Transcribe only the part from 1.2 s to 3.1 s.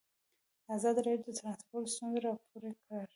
د ترانسپورټ ستونزې راپور کړي.